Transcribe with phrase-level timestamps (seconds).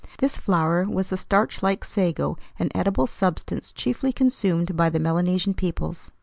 [0.17, 5.53] This flour was the starch like sago, an edible substance chiefly consumed by the Melanesian
[5.53, 6.11] peoples.